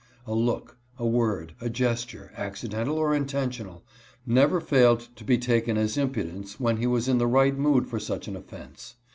[0.25, 3.83] A look, a word, a ges ture, accidental or intentional,
[4.25, 7.99] never failed to be taken as impudence when he was in the right mood for
[7.99, 8.95] such an offense.